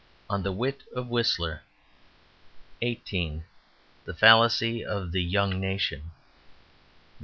On 0.31 0.41
the 0.41 0.51
Wit 0.51 0.81
of 0.95 1.09
Whistler 1.09 1.61
18. 2.81 3.43
The 4.05 4.15
Fallacy 4.15 4.83
of 4.83 5.11
the 5.11 5.21
Young 5.21 5.59
Nation 5.59 5.99
19. 5.99 6.11